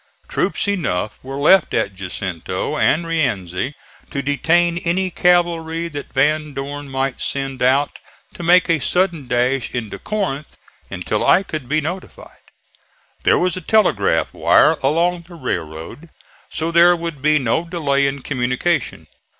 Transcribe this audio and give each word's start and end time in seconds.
Troops 0.27 0.67
enough 0.67 1.19
were 1.21 1.35
left 1.35 1.75
at 1.75 1.93
Jacinto 1.93 2.75
and 2.75 3.05
Rienzi 3.05 3.75
to 4.09 4.23
detain 4.23 4.79
any 4.79 5.11
cavalry 5.11 5.89
that 5.89 6.11
Van 6.11 6.55
Dorn 6.55 6.89
might 6.89 7.21
send 7.21 7.61
out 7.61 7.99
to 8.33 8.41
make 8.41 8.67
a 8.67 8.79
sudden 8.79 9.27
dash 9.27 9.69
into 9.69 9.99
Corinth 9.99 10.57
until 10.89 11.23
I 11.23 11.43
could 11.43 11.69
be 11.69 11.81
notified. 11.81 12.41
There 13.21 13.37
was 13.37 13.55
a 13.55 13.61
telegraph 13.61 14.33
wire 14.33 14.77
along 14.81 15.25
the 15.27 15.35
railroad, 15.35 16.09
so 16.49 16.71
there 16.71 16.95
would 16.95 17.21
be 17.21 17.37
no 17.37 17.63
delay 17.65 18.07
in 18.07 18.23
communication. 18.23 19.05